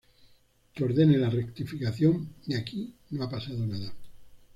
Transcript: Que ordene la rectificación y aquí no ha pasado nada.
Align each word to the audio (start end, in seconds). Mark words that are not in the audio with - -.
Que 0.73 0.83
ordene 0.83 1.15
la 1.19 1.29
rectificación 1.29 2.29
y 2.47 2.55
aquí 2.55 2.91
no 3.11 3.23
ha 3.23 3.29
pasado 3.29 3.67
nada. 3.67 3.93